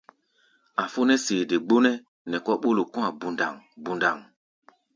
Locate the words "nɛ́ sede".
1.07-1.55